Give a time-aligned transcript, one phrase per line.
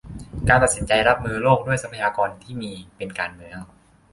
[0.49, 3.57] การตัดสินใจรับมือโรคด้วยทรัพยากรที่มี เป็นการเมือง